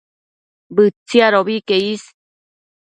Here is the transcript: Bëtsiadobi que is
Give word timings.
Bëtsiadobi 0.75 1.57
que 1.67 1.75
is 1.93 2.03